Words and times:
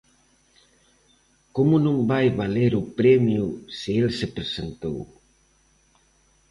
Como 1.55 1.75
non 1.85 1.97
vai 2.11 2.27
valer 2.41 2.71
o 2.81 2.83
premio 2.99 3.45
se 3.77 3.91
el 4.01 4.09
se 4.19 4.27
presentou? 4.37 4.97